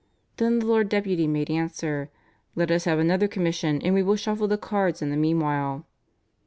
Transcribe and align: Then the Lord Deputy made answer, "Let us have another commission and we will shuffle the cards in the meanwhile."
Then 0.37 0.57
the 0.57 0.65
Lord 0.65 0.89
Deputy 0.89 1.27
made 1.27 1.51
answer, 1.51 2.09
"Let 2.55 2.71
us 2.71 2.85
have 2.85 2.97
another 2.97 3.27
commission 3.27 3.79
and 3.83 3.93
we 3.93 4.01
will 4.01 4.15
shuffle 4.15 4.47
the 4.47 4.57
cards 4.57 4.99
in 5.03 5.11
the 5.11 5.15
meanwhile." 5.15 5.85